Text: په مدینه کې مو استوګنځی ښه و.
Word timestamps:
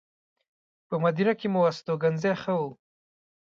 په 0.87 0.95
مدینه 1.03 1.33
کې 1.39 1.47
مو 1.53 1.61
استوګنځی 1.69 2.33
ښه 2.41 2.53
و. 2.61 2.63